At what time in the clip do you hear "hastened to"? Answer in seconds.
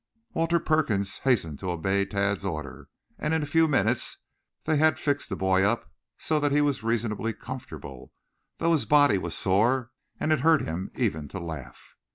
1.19-1.69